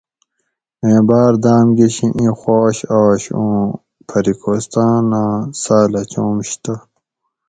میں 0.81 1.01
باۤر 1.07 1.33
داۤم 1.43 1.67
گۤشی 1.77 2.07
اِیں 2.17 2.33
خواش 2.39 2.77
آش 3.01 3.23
اُوں 3.37 3.61
پھری 4.07 4.33
کوستاۤن 4.41 5.05
آۤں 5.21 5.37
ساۤلہ 5.61 6.01
چومش 6.11 6.49
تہ 6.63 6.73